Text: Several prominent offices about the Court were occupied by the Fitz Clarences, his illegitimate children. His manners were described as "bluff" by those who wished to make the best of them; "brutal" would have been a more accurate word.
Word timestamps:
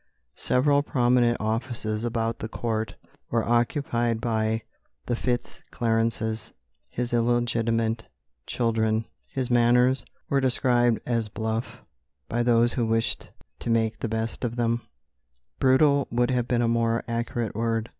Several 0.39 0.81
prominent 0.81 1.37
offices 1.39 2.03
about 2.03 2.39
the 2.39 2.47
Court 2.49 2.95
were 3.29 3.47
occupied 3.47 4.19
by 4.19 4.63
the 5.05 5.15
Fitz 5.15 5.61
Clarences, 5.69 6.53
his 6.89 7.13
illegitimate 7.13 8.07
children. 8.47 9.05
His 9.27 9.51
manners 9.51 10.03
were 10.27 10.41
described 10.41 11.01
as 11.05 11.29
"bluff" 11.29 11.83
by 12.27 12.41
those 12.41 12.73
who 12.73 12.87
wished 12.87 13.29
to 13.59 13.69
make 13.69 13.99
the 13.99 14.09
best 14.09 14.43
of 14.43 14.55
them; 14.55 14.81
"brutal" 15.59 16.07
would 16.09 16.31
have 16.31 16.47
been 16.47 16.63
a 16.63 16.67
more 16.67 17.03
accurate 17.07 17.53
word. 17.55 17.87